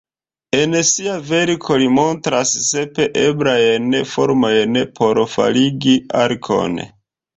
[0.59, 6.83] En sia verko li montras sep eblajn formojn por faligi arkon.